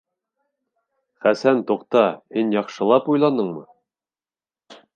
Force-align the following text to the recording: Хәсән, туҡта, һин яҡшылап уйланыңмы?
Хәсән, 1.25 1.61
туҡта, 1.71 2.03
һин 2.37 2.55
яҡшылап 2.57 3.13
уйланыңмы? 3.17 3.65